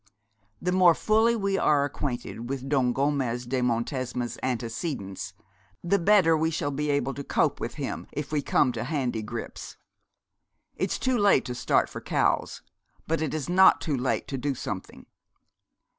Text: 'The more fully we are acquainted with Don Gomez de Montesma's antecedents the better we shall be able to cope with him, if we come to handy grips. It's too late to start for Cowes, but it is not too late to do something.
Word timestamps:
'The 0.63 0.71
more 0.71 0.95
fully 0.95 1.35
we 1.35 1.59
are 1.59 1.85
acquainted 1.85 2.49
with 2.49 2.67
Don 2.67 2.91
Gomez 2.91 3.45
de 3.45 3.61
Montesma's 3.61 4.39
antecedents 4.41 5.35
the 5.83 5.99
better 5.99 6.35
we 6.35 6.49
shall 6.49 6.71
be 6.71 6.89
able 6.89 7.13
to 7.13 7.23
cope 7.23 7.59
with 7.59 7.75
him, 7.75 8.07
if 8.11 8.31
we 8.31 8.41
come 8.41 8.71
to 8.71 8.85
handy 8.85 9.21
grips. 9.21 9.77
It's 10.75 10.97
too 10.97 11.19
late 11.19 11.45
to 11.45 11.53
start 11.53 11.87
for 11.87 12.01
Cowes, 12.01 12.63
but 13.05 13.21
it 13.21 13.31
is 13.31 13.47
not 13.47 13.79
too 13.79 13.95
late 13.95 14.27
to 14.29 14.39
do 14.39 14.55
something. 14.55 15.05